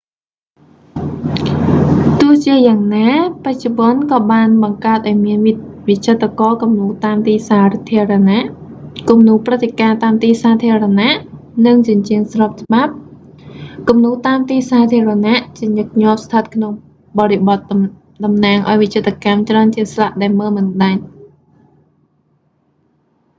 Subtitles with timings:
[2.19, 3.09] ទោះជាយ៉ាងណា
[3.45, 5.39] បច្ចុប្បន្នក៏បានបង្កើតឱ្យមាន
[5.89, 8.43] វិចិត្រករគំនូរតាមទីសាធារណៈ
[9.09, 11.11] គំនូរព្រឹត្តិការណ៍តាមទីសាធារណៈ
[11.65, 12.91] និងជញ្ជាំង ស្របច្បាប់”។
[13.87, 16.73] គំនូរតាមទីសាធារណៈ ជាញឹកញាប់ស្ថិតក្នុង
[17.19, 17.59] បរិបទ
[18.25, 21.01] តំណាងឱ្យវិចិត្រកម្មច្រើនជាងស្លាកដែលមើលមិនដាច់។